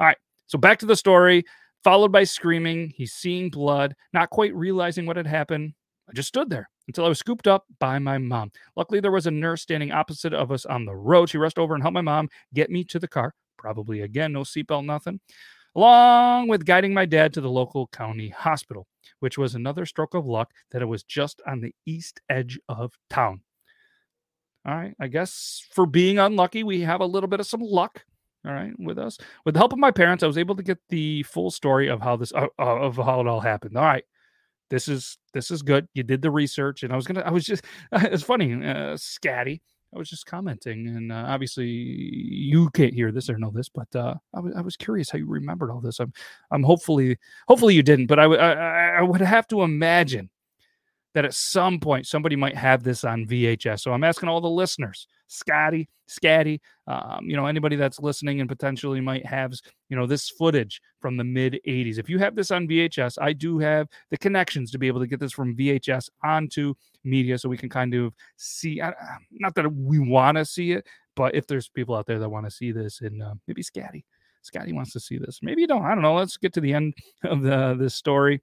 All 0.00 0.06
right. 0.06 0.16
So 0.46 0.58
back 0.58 0.78
to 0.80 0.86
the 0.86 0.96
story, 0.96 1.44
followed 1.84 2.10
by 2.10 2.24
screaming. 2.24 2.92
He's 2.96 3.12
seeing 3.12 3.50
blood, 3.50 3.94
not 4.12 4.30
quite 4.30 4.54
realizing 4.54 5.06
what 5.06 5.16
had 5.16 5.26
happened. 5.26 5.74
I 6.08 6.12
just 6.12 6.28
stood 6.28 6.50
there 6.50 6.70
until 6.86 7.04
I 7.04 7.08
was 7.08 7.18
scooped 7.18 7.46
up 7.46 7.64
by 7.78 7.98
my 7.98 8.18
mom. 8.18 8.52
Luckily, 8.76 9.00
there 9.00 9.12
was 9.12 9.26
a 9.26 9.30
nurse 9.30 9.62
standing 9.62 9.92
opposite 9.92 10.32
of 10.32 10.52
us 10.52 10.66
on 10.66 10.84
the 10.84 10.94
road. 10.94 11.28
She 11.28 11.38
rushed 11.38 11.58
over 11.58 11.74
and 11.74 11.82
helped 11.82 11.94
my 11.94 12.00
mom 12.00 12.28
get 12.54 12.70
me 12.70 12.84
to 12.84 12.98
the 12.98 13.08
car. 13.08 13.34
Probably 13.58 14.02
again, 14.02 14.32
no 14.32 14.40
seatbelt, 14.40 14.84
nothing. 14.84 15.20
Along 15.74 16.48
with 16.48 16.64
guiding 16.64 16.94
my 16.94 17.04
dad 17.04 17.34
to 17.34 17.40
the 17.40 17.50
local 17.50 17.86
county 17.88 18.30
hospital, 18.30 18.86
which 19.20 19.36
was 19.36 19.54
another 19.54 19.84
stroke 19.84 20.14
of 20.14 20.26
luck 20.26 20.50
that 20.70 20.80
it 20.80 20.86
was 20.86 21.02
just 21.02 21.42
on 21.46 21.60
the 21.60 21.74
east 21.84 22.20
edge 22.30 22.58
of 22.68 22.94
town. 23.10 23.42
All 24.66 24.74
right. 24.74 24.94
I 24.98 25.08
guess 25.08 25.62
for 25.70 25.86
being 25.86 26.18
unlucky, 26.18 26.64
we 26.64 26.80
have 26.80 27.00
a 27.00 27.06
little 27.06 27.28
bit 27.28 27.40
of 27.40 27.46
some 27.46 27.60
luck. 27.60 28.04
All 28.46 28.52
right, 28.52 28.72
with 28.78 28.96
us. 28.96 29.18
With 29.44 29.54
the 29.54 29.58
help 29.58 29.72
of 29.72 29.80
my 29.80 29.90
parents, 29.90 30.22
I 30.22 30.28
was 30.28 30.38
able 30.38 30.54
to 30.54 30.62
get 30.62 30.78
the 30.88 31.24
full 31.24 31.50
story 31.50 31.88
of 31.88 32.00
how 32.00 32.16
this 32.16 32.32
uh, 32.32 32.46
uh, 32.60 32.76
of 32.78 32.94
how 32.96 33.20
it 33.20 33.26
all 33.26 33.40
happened. 33.40 33.76
All 33.76 33.82
right. 33.84 34.04
This 34.70 34.88
is 34.88 35.18
this 35.32 35.50
is 35.50 35.62
good. 35.62 35.86
You 35.94 36.02
did 36.02 36.22
the 36.22 36.30
research, 36.30 36.82
and 36.82 36.92
I 36.92 36.96
was 36.96 37.06
gonna. 37.06 37.20
I 37.20 37.30
was 37.30 37.44
just. 37.44 37.64
It's 37.92 38.22
funny, 38.22 38.52
uh, 38.52 38.96
Skatty. 38.96 39.60
I 39.94 39.98
was 39.98 40.10
just 40.10 40.26
commenting, 40.26 40.88
and 40.88 41.12
uh, 41.12 41.24
obviously 41.28 41.68
you 41.68 42.68
can't 42.70 42.92
hear 42.92 43.12
this 43.12 43.30
or 43.30 43.38
know 43.38 43.50
this, 43.50 43.68
but 43.68 43.88
uh, 43.94 44.14
I, 44.34 44.38
w- 44.38 44.54
I 44.56 44.60
was 44.60 44.76
curious 44.76 45.08
how 45.08 45.18
you 45.18 45.26
remembered 45.26 45.70
all 45.70 45.80
this. 45.80 46.00
I'm, 46.00 46.12
I'm 46.50 46.64
hopefully, 46.64 47.16
hopefully 47.48 47.74
you 47.74 47.82
didn't, 47.84 48.06
but 48.06 48.18
I, 48.18 48.22
w- 48.24 48.40
I, 48.40 48.98
I 48.98 49.02
would 49.02 49.20
have 49.20 49.46
to 49.48 49.62
imagine 49.62 50.28
that 51.16 51.24
at 51.24 51.32
some 51.32 51.80
point 51.80 52.06
somebody 52.06 52.36
might 52.36 52.54
have 52.54 52.82
this 52.82 53.02
on 53.02 53.24
VHS. 53.24 53.80
So 53.80 53.90
I'm 53.94 54.04
asking 54.04 54.28
all 54.28 54.42
the 54.42 54.50
listeners, 54.50 55.08
Scotty, 55.28 55.88
Skatty, 56.06 56.60
um, 56.86 57.24
you 57.24 57.34
know, 57.34 57.46
anybody 57.46 57.74
that's 57.74 57.98
listening 57.98 58.40
and 58.40 58.50
potentially 58.50 59.00
might 59.00 59.24
have, 59.24 59.54
you 59.88 59.96
know, 59.96 60.04
this 60.04 60.28
footage 60.28 60.78
from 61.00 61.16
the 61.16 61.24
mid 61.24 61.58
80s. 61.66 61.98
If 61.98 62.10
you 62.10 62.18
have 62.18 62.34
this 62.34 62.50
on 62.50 62.68
VHS, 62.68 63.16
I 63.18 63.32
do 63.32 63.58
have 63.60 63.88
the 64.10 64.18
connections 64.18 64.70
to 64.72 64.78
be 64.78 64.88
able 64.88 65.00
to 65.00 65.06
get 65.06 65.18
this 65.18 65.32
from 65.32 65.56
VHS 65.56 66.10
onto 66.22 66.74
media 67.02 67.38
so 67.38 67.48
we 67.48 67.56
can 67.56 67.70
kind 67.70 67.94
of 67.94 68.12
see, 68.36 68.82
not 69.30 69.54
that 69.54 69.72
we 69.72 69.98
want 69.98 70.36
to 70.36 70.44
see 70.44 70.72
it, 70.72 70.86
but 71.14 71.34
if 71.34 71.46
there's 71.46 71.70
people 71.70 71.94
out 71.94 72.04
there 72.04 72.18
that 72.18 72.28
want 72.28 72.44
to 72.44 72.50
see 72.50 72.72
this 72.72 73.00
and 73.00 73.22
uh, 73.22 73.32
maybe 73.46 73.62
Scotty, 73.62 74.04
Scotty 74.42 74.74
wants 74.74 74.92
to 74.92 75.00
see 75.00 75.16
this. 75.16 75.38
Maybe 75.40 75.62
you 75.62 75.66
don't. 75.66 75.82
I 75.82 75.94
don't 75.94 76.02
know. 76.02 76.14
Let's 76.14 76.36
get 76.36 76.52
to 76.52 76.60
the 76.60 76.74
end 76.74 76.92
of 77.24 77.40
the 77.40 77.74
this 77.74 77.94
story. 77.94 78.42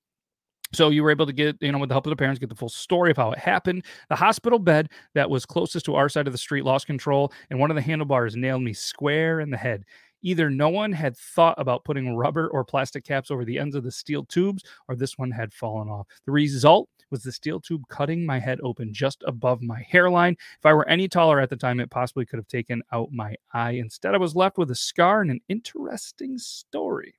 So 0.74 0.90
you 0.90 1.04
were 1.04 1.12
able 1.12 1.26
to 1.28 1.34
get, 1.34 1.58
you 1.62 1.72
know, 1.72 1.78
with 1.78 1.90
the 1.90 1.94
help 1.94 2.08
of 2.08 2.10
the 2.10 2.16
parents, 2.16 2.40
get 2.40 2.50
the 2.50 2.56
full 2.56 2.70
story 2.70 3.12
of 3.12 3.18
how 3.18 3.32
it 3.32 3.38
happened. 3.40 3.86
The 4.10 4.16
hospital 4.16 4.58
bed 4.60 4.90
that 5.14 5.30
was 5.30 5.46
closest 5.46 5.86
to 5.86 5.96
our 5.96 6.10
side 6.10 6.26
of 6.28 6.34
the 6.34 6.38
street 6.40 6.66
lost 6.66 6.88
control, 6.88 7.32
and 7.50 7.60
one 7.60 7.70
of 7.70 7.76
the 7.76 7.82
handlebars 7.82 8.36
nailed 8.36 8.64
me 8.64 8.74
square 8.74 9.40
in 9.40 9.52
the 9.52 9.58
head. 9.58 9.84
Either 10.24 10.50
no 10.50 10.70
one 10.70 10.92
had 10.94 11.18
thought 11.18 11.60
about 11.60 11.84
putting 11.84 12.16
rubber 12.16 12.48
or 12.48 12.64
plastic 12.64 13.04
caps 13.04 13.30
over 13.30 13.44
the 13.46 13.60
ends 13.60 13.76
of 13.76 13.84
the 13.84 13.92
steel 13.92 14.24
tubes, 14.26 14.64
or 14.88 14.96
this 14.96 15.18
one 15.18 15.32
had 15.32 15.54
fallen 15.54 15.90
off. 15.90 16.08
The 16.26 16.32
result 16.32 16.90
was 17.12 17.22
the 17.24 17.32
steel 17.32 17.60
tube 17.60 17.84
cutting 17.90 18.26
my 18.26 18.40
head 18.40 18.60
open 18.64 18.94
just 18.94 19.22
above 19.28 19.62
my 19.62 19.86
hairline. 19.88 20.36
If 20.58 20.66
I 20.66 20.74
were 20.74 20.88
any 20.88 21.08
taller 21.08 21.40
at 21.40 21.50
the 21.50 21.58
time, 21.58 21.80
it 21.80 21.92
possibly 21.92 22.26
could 22.26 22.38
have 22.40 22.48
taken 22.48 22.82
out 22.92 23.12
my 23.12 23.36
eye. 23.54 23.72
Instead, 23.72 24.16
I 24.16 24.18
was 24.18 24.36
left 24.36 24.58
with 24.58 24.72
a 24.72 24.76
scar 24.76 25.22
and 25.22 25.30
an 25.30 25.42
interesting 25.50 26.38
story. 26.40 27.14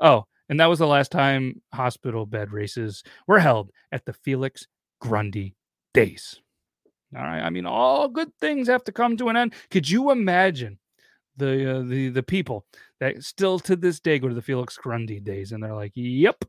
Oh, 0.00 0.26
and 0.52 0.60
that 0.60 0.66
was 0.66 0.80
the 0.80 0.86
last 0.86 1.10
time 1.10 1.62
hospital 1.72 2.26
bed 2.26 2.52
races 2.52 3.02
were 3.26 3.38
held 3.38 3.70
at 3.90 4.04
the 4.04 4.12
Felix 4.12 4.66
Grundy 5.00 5.56
days. 5.94 6.42
All 7.16 7.22
right. 7.22 7.40
I 7.40 7.48
mean, 7.48 7.64
all 7.64 8.06
good 8.06 8.34
things 8.38 8.68
have 8.68 8.84
to 8.84 8.92
come 8.92 9.16
to 9.16 9.30
an 9.30 9.36
end. 9.38 9.54
Could 9.70 9.88
you 9.88 10.10
imagine 10.10 10.78
the 11.38 11.78
uh, 11.78 11.82
the 11.84 12.10
the 12.10 12.22
people 12.22 12.66
that 13.00 13.24
still 13.24 13.60
to 13.60 13.76
this 13.76 13.98
day 13.98 14.18
go 14.18 14.28
to 14.28 14.34
the 14.34 14.42
Felix 14.42 14.76
Grundy 14.76 15.20
days 15.20 15.52
and 15.52 15.62
they're 15.62 15.74
like, 15.74 15.92
"Yep, 15.94 16.44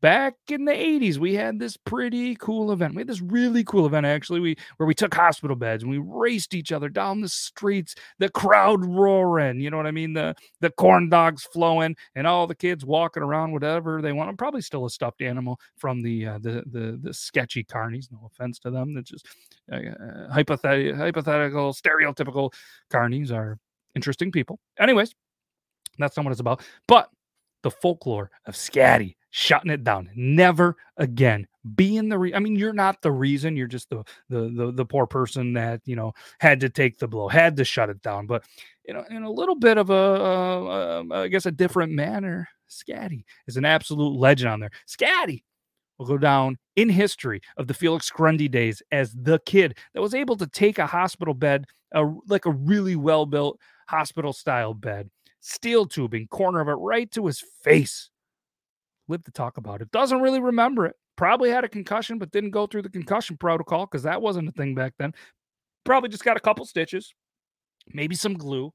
back 0.00 0.34
in 0.48 0.64
the 0.64 0.72
80s 0.72 1.18
we 1.18 1.34
had 1.34 1.58
this 1.58 1.76
pretty 1.76 2.34
cool 2.36 2.72
event. 2.72 2.94
We 2.94 3.00
had 3.00 3.08
this 3.08 3.20
really 3.20 3.64
cool 3.64 3.86
event 3.86 4.06
actually 4.06 4.40
we 4.40 4.56
where 4.76 4.86
we 4.86 4.94
took 4.94 5.14
hospital 5.14 5.56
beds 5.56 5.82
and 5.82 5.90
we 5.90 5.98
raced 5.98 6.54
each 6.54 6.72
other 6.72 6.88
down 6.88 7.20
the 7.20 7.28
streets 7.28 7.94
the 8.18 8.28
crowd 8.28 8.84
roaring 8.84 9.60
you 9.60 9.70
know 9.70 9.76
what 9.76 9.86
i 9.86 9.90
mean? 9.90 10.12
The 10.12 10.34
the 10.60 10.70
corn 10.70 11.08
dogs 11.08 11.44
flowing 11.44 11.96
and 12.14 12.26
all 12.26 12.46
the 12.46 12.54
kids 12.54 12.84
walking 12.84 13.22
around 13.22 13.52
whatever 13.52 14.02
they 14.02 14.12
want. 14.12 14.28
I'm 14.28 14.36
probably 14.36 14.62
still 14.62 14.86
a 14.86 14.90
stuffed 14.90 15.22
animal 15.22 15.58
from 15.76 16.02
the 16.02 16.26
uh, 16.26 16.38
the, 16.38 16.62
the 16.66 16.98
the 17.02 17.14
sketchy 17.14 17.64
carnies 17.64 18.10
no 18.10 18.20
offense 18.26 18.58
to 18.60 18.70
them 18.70 18.94
that's 18.94 19.10
just 19.10 19.26
uh, 19.72 19.76
uh 19.76 20.32
hypothetical 20.32 20.96
hypothetical 20.96 21.72
stereotypical 21.72 22.52
carnies 22.92 23.32
are 23.32 23.58
interesting 23.94 24.32
people. 24.32 24.58
Anyways 24.78 25.14
that's 25.98 26.16
not 26.16 26.24
what 26.24 26.32
it's 26.32 26.40
about. 26.40 26.62
But 26.86 27.10
the 27.62 27.70
folklore 27.70 28.30
of 28.46 28.54
Skatty 28.54 29.16
shutting 29.30 29.70
it 29.70 29.84
down. 29.84 30.10
Never 30.14 30.76
again 30.96 31.46
being 31.74 32.08
the 32.08 32.18
re- 32.18 32.34
I 32.34 32.38
mean, 32.38 32.56
you're 32.56 32.72
not 32.72 33.02
the 33.02 33.12
reason. 33.12 33.56
You're 33.56 33.66
just 33.66 33.90
the, 33.90 34.04
the 34.28 34.50
the 34.50 34.72
the 34.72 34.84
poor 34.84 35.06
person 35.06 35.52
that 35.54 35.80
you 35.84 35.96
know 35.96 36.12
had 36.38 36.60
to 36.60 36.68
take 36.68 36.98
the 36.98 37.08
blow, 37.08 37.28
had 37.28 37.56
to 37.56 37.64
shut 37.64 37.90
it 37.90 38.02
down. 38.02 38.26
But 38.26 38.44
you 38.86 38.94
know, 38.94 39.04
in 39.10 39.22
a 39.22 39.30
little 39.30 39.54
bit 39.54 39.78
of 39.78 39.90
a, 39.90 39.94
uh, 39.94 41.04
uh, 41.10 41.22
I 41.22 41.28
guess, 41.28 41.46
a 41.46 41.52
different 41.52 41.92
manner, 41.92 42.48
Skatty 42.68 43.24
is 43.46 43.56
an 43.56 43.64
absolute 43.64 44.18
legend 44.18 44.50
on 44.50 44.60
there. 44.60 44.70
Skatty 44.86 45.42
will 45.98 46.06
go 46.06 46.18
down 46.18 46.56
in 46.76 46.88
history 46.88 47.42
of 47.56 47.66
the 47.66 47.74
Felix 47.74 48.10
Grundy 48.10 48.48
days 48.48 48.82
as 48.90 49.12
the 49.12 49.38
kid 49.44 49.76
that 49.94 50.00
was 50.00 50.14
able 50.14 50.36
to 50.38 50.46
take 50.46 50.78
a 50.78 50.86
hospital 50.86 51.34
bed, 51.34 51.66
a, 51.92 52.04
like 52.26 52.46
a 52.46 52.52
really 52.52 52.96
well 52.96 53.26
built 53.26 53.60
hospital 53.86 54.32
style 54.32 54.72
bed, 54.72 55.10
steel 55.40 55.84
tubing, 55.86 56.26
corner 56.28 56.60
of 56.60 56.68
it 56.68 56.72
right 56.72 57.10
to 57.12 57.26
his 57.26 57.44
face 57.62 58.08
lived 59.10 59.26
to 59.26 59.32
talk 59.32 59.56
about 59.58 59.82
it. 59.82 59.90
Doesn't 59.90 60.20
really 60.20 60.40
remember 60.40 60.86
it. 60.86 60.96
Probably 61.16 61.50
had 61.50 61.64
a 61.64 61.68
concussion, 61.68 62.18
but 62.18 62.30
didn't 62.30 62.50
go 62.50 62.66
through 62.66 62.82
the 62.82 62.88
concussion 62.88 63.36
protocol 63.36 63.86
because 63.86 64.04
that 64.04 64.22
wasn't 64.22 64.48
a 64.48 64.52
thing 64.52 64.74
back 64.74 64.94
then. 64.98 65.12
Probably 65.84 66.08
just 66.08 66.24
got 66.24 66.36
a 66.36 66.40
couple 66.40 66.64
stitches, 66.64 67.14
maybe 67.92 68.14
some 68.14 68.34
glue. 68.34 68.72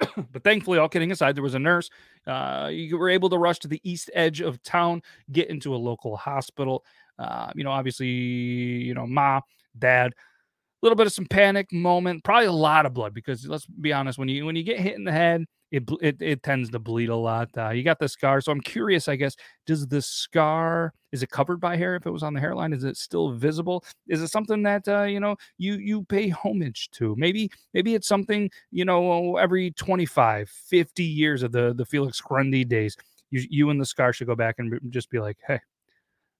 but 0.32 0.42
thankfully, 0.42 0.78
all 0.78 0.88
kidding 0.88 1.12
aside, 1.12 1.36
there 1.36 1.42
was 1.42 1.54
a 1.54 1.60
nurse. 1.60 1.88
Uh, 2.26 2.68
you 2.72 2.96
were 2.98 3.10
able 3.10 3.28
to 3.30 3.38
rush 3.38 3.58
to 3.60 3.68
the 3.68 3.80
east 3.84 4.10
edge 4.14 4.40
of 4.40 4.62
town, 4.62 5.02
get 5.30 5.50
into 5.50 5.74
a 5.74 5.76
local 5.76 6.16
hospital. 6.16 6.84
Uh, 7.18 7.52
you 7.54 7.62
know, 7.62 7.70
obviously, 7.70 8.08
you 8.08 8.94
know, 8.94 9.06
ma, 9.06 9.40
dad, 9.78 10.12
a 10.12 10.86
little 10.86 10.96
bit 10.96 11.06
of 11.06 11.12
some 11.12 11.26
panic 11.26 11.72
moment, 11.72 12.24
probably 12.24 12.46
a 12.46 12.52
lot 12.52 12.86
of 12.86 12.94
blood 12.94 13.14
because 13.14 13.46
let's 13.46 13.66
be 13.66 13.92
honest, 13.92 14.18
when 14.18 14.28
you 14.28 14.44
when 14.44 14.56
you 14.56 14.64
get 14.64 14.80
hit 14.80 14.96
in 14.96 15.04
the 15.04 15.12
head, 15.12 15.44
it 15.72 15.84
it, 16.02 16.16
it 16.20 16.42
tends 16.42 16.70
to 16.70 16.78
bleed 16.78 17.08
a 17.08 17.16
lot. 17.16 17.48
Uh, 17.56 17.70
you 17.70 17.82
got 17.82 17.98
the 17.98 18.08
scar, 18.08 18.40
so 18.40 18.52
I'm 18.52 18.60
curious. 18.60 19.08
I 19.08 19.16
guess 19.16 19.34
does 19.66 19.86
the 19.88 20.02
scar 20.02 20.92
is 21.12 21.22
it 21.22 21.30
covered 21.30 21.60
by 21.60 21.76
hair? 21.76 21.96
If 21.96 22.06
it 22.06 22.10
was 22.10 22.22
on 22.22 22.34
the 22.34 22.40
hairline, 22.40 22.72
is 22.74 22.84
it 22.84 22.96
still 22.96 23.32
visible? 23.32 23.84
Is 24.06 24.20
it 24.20 24.28
something 24.28 24.62
that 24.64 24.86
uh, 24.86 25.04
you 25.04 25.18
know 25.18 25.36
you 25.56 25.74
you 25.74 26.04
pay 26.04 26.28
homage 26.28 26.90
to? 26.92 27.16
Maybe 27.16 27.50
maybe 27.72 27.94
it's 27.94 28.06
something 28.06 28.50
you 28.70 28.84
know 28.84 29.36
every 29.38 29.72
25, 29.72 30.48
50 30.48 31.02
years 31.02 31.42
of 31.42 31.52
the 31.52 31.74
the 31.74 31.86
Felix 31.86 32.20
Grundy 32.20 32.64
days. 32.64 32.96
You 33.30 33.42
you 33.48 33.70
and 33.70 33.80
the 33.80 33.86
scar 33.86 34.12
should 34.12 34.26
go 34.26 34.36
back 34.36 34.56
and 34.58 34.78
just 34.90 35.08
be 35.08 35.20
like, 35.20 35.38
hey, 35.48 35.60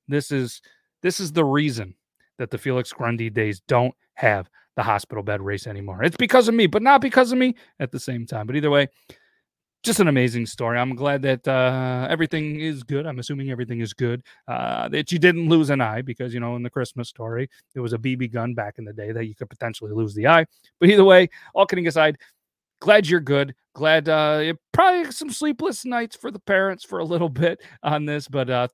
this 0.09 0.31
is 0.31 0.61
this 1.01 1.21
is 1.21 1.33
the 1.33 1.45
reason 1.45 1.95
that 2.39 2.51
the 2.51 2.59
Felix 2.59 2.93
Grundy 2.93 3.31
days 3.31 3.63
don't 3.67 3.95
have 4.15 4.51
the 4.77 4.83
hospital 4.83 5.23
bed 5.23 5.41
race 5.41 5.67
anymore. 5.67 6.03
It's 6.03 6.17
because 6.17 6.49
of 6.49 6.55
me, 6.55 6.67
but 6.67 6.83
not 6.83 7.01
because 7.01 7.33
of 7.33 7.39
me 7.39 7.55
at 7.79 7.93
the 7.93 8.01
same 8.01 8.27
time. 8.27 8.47
But 8.47 8.57
either 8.57 8.71
way, 8.71 8.89
just 9.83 9.99
an 9.99 10.09
amazing 10.09 10.47
story. 10.47 10.79
I'm 10.79 10.95
glad 10.95 11.23
that 11.23 11.47
uh, 11.47 12.07
everything 12.09 12.61
is 12.61 12.83
good. 12.83 13.07
I'm 13.07 13.19
assuming 13.19 13.51
everything 13.51 13.81
is 13.81 13.93
good. 13.93 14.23
Uh, 14.47 14.89
that 14.89 15.11
you 15.11 15.19
didn't 15.19 15.49
lose 15.49 15.71
an 15.71 15.81
eye 15.81 16.03
because, 16.03 16.33
you 16.33 16.41
know, 16.41 16.55
in 16.57 16.63
the 16.63 16.71
Christmas 16.71 17.09
story, 17.09 17.51
there 17.75 17.83
was 17.83 17.93
a 17.93 17.99
BB 17.99 18.33
gun 18.33 18.55
back 18.55 18.79
in 18.79 18.85
the 18.85 18.93
day 18.93 19.11
that 19.13 19.27
you 19.27 19.35
could 19.35 19.51
potentially 19.51 19.93
lose 19.93 20.15
the 20.15 20.29
eye. 20.29 20.47
But 20.79 20.89
either 20.89 21.05
way, 21.05 21.31
all 21.55 21.67
kidding 21.67 21.89
aside, 21.89 22.19
glad 22.81 23.09
you're 23.09 23.21
good. 23.21 23.55
Glad 23.75 24.09
uh, 24.09 24.53
probably 24.73 25.11
some 25.11 25.31
sleepless 25.31 25.85
nights 25.85 26.15
for 26.15 26.31
the 26.31 26.41
parents 26.41 26.85
for 26.85 27.01
a 27.01 27.05
little 27.05 27.29
bit 27.31 27.61
on 27.83 28.05
this. 28.05 28.29
But 28.29 28.51
uh, 28.51 28.69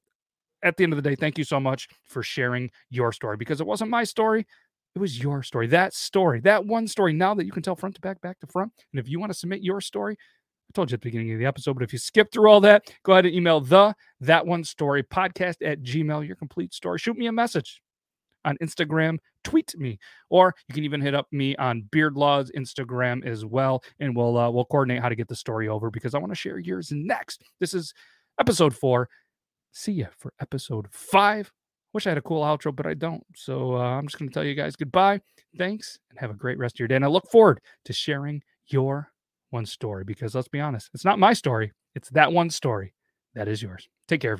at 0.62 0.77
the 0.77 0.85
end 0.85 0.93
of 0.93 1.03
the 1.03 1.09
day, 1.09 1.17
thank 1.17 1.38
you 1.38 1.45
so 1.45 1.59
much 1.59 1.88
for 2.05 2.23
sharing 2.23 2.71
your 2.91 3.12
story 3.12 3.38
because 3.38 3.61
it 3.61 3.67
wasn't 3.67 3.91
my 3.91 4.05
story. 4.05 4.47
It 4.95 4.99
was 4.99 5.23
your 5.23 5.43
story. 5.43 5.69
That 5.69 5.95
story, 5.95 6.41
that 6.41 6.65
one 6.67 6.88
story 6.88 7.12
now 7.12 7.35
that 7.35 7.45
you 7.45 7.53
can 7.53 7.62
tell 7.62 7.77
front 7.77 7.95
to 7.95 8.00
back, 8.00 8.21
back 8.21 8.41
to 8.41 8.47
front. 8.47 8.73
And 8.93 8.99
if 8.99 9.09
you 9.09 9.21
want 9.21 9.31
to 9.31 9.38
submit 9.38 9.62
your 9.62 9.81
story, 9.81 10.17
I 10.68 10.72
told 10.75 10.90
you 10.90 10.94
at 10.96 11.00
the 11.00 11.08
beginning 11.08 11.32
of 11.32 11.38
the 11.38 11.46
episode, 11.46 11.75
but 11.75 11.82
if 11.82 11.92
you 11.92 11.98
skip 11.98 12.30
through 12.30 12.50
all 12.50 12.60
that, 12.60 12.84
go 13.02 13.12
ahead 13.12 13.25
and 13.25 13.34
email 13.34 13.60
the 13.60 13.94
that 14.20 14.46
one 14.46 14.64
story 14.64 15.02
podcast 15.02 15.56
at 15.64 15.82
gmail, 15.82 16.26
your 16.26 16.37
complete 16.37 16.75
story. 16.75 16.98
Shoot 16.98 17.16
me 17.16 17.26
a 17.26 17.32
message 17.32 17.80
on 18.44 18.56
Instagram, 18.62 19.18
tweet 19.44 19.75
me, 19.76 19.98
or 20.30 20.54
you 20.68 20.75
can 20.75 20.84
even 20.84 21.00
hit 21.00 21.14
up 21.14 21.26
me 21.32 21.56
on 21.56 21.88
Beardlaw's 21.90 22.50
Instagram 22.52 23.25
as 23.26 23.44
well, 23.44 23.82
and 23.98 24.14
we'll 24.14 24.37
uh, 24.37 24.50
we'll 24.50 24.66
coordinate 24.66 25.02
how 25.02 25.08
to 25.08 25.16
get 25.16 25.28
the 25.28 25.37
story 25.37 25.68
over 25.68 25.90
because 25.90 26.14
I 26.14 26.18
want 26.18 26.32
to 26.32 26.37
share 26.37 26.58
yours 26.58 26.90
next. 26.92 27.42
This 27.60 27.72
is 27.72 27.94
episode 28.38 28.75
four. 28.76 29.08
See 29.72 29.92
you 29.92 30.08
for 30.18 30.32
episode 30.40 30.87
five. 30.90 31.50
Wish 31.94 32.06
I 32.06 32.10
had 32.10 32.18
a 32.18 32.22
cool 32.22 32.42
outro, 32.42 32.75
but 32.75 32.87
I 32.87 32.92
don't. 32.94 33.25
So 33.34 33.75
uh, 33.75 33.80
I'm 33.80 34.06
just 34.06 34.18
going 34.18 34.28
to 34.28 34.34
tell 34.34 34.44
you 34.44 34.54
guys 34.54 34.76
goodbye. 34.76 35.20
Thanks, 35.56 35.98
and 36.10 36.18
have 36.18 36.30
a 36.30 36.34
great 36.34 36.58
rest 36.58 36.76
of 36.76 36.80
your 36.80 36.88
day. 36.88 36.96
And 36.96 37.04
I 37.04 37.08
look 37.08 37.30
forward 37.30 37.60
to 37.87 37.92
sharing 37.92 38.42
your 38.66 39.10
one 39.50 39.67
story 39.67 40.05
because 40.05 40.35
let's 40.35 40.49
be 40.49 40.61
honest, 40.61 40.90
it's 40.95 41.05
not 41.05 41.19
my 41.19 41.33
story. 41.33 41.73
It's 41.95 42.11
that 42.11 42.33
one 42.33 42.50
story 42.50 42.95
that 43.35 43.49
is 43.49 43.62
yours. 43.62 43.88
Take 44.07 44.21
care, 44.21 44.33
everybody. 44.33 44.37